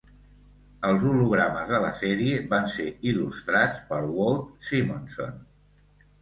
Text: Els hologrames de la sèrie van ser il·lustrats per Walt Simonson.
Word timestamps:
Els 0.87 1.03
hologrames 1.09 1.67
de 1.71 1.81
la 1.83 1.91
sèrie 1.99 2.39
van 2.53 2.65
ser 2.77 2.87
il·lustrats 3.11 3.83
per 3.93 4.01
Walt 4.17 4.49
Simonson. 4.71 5.39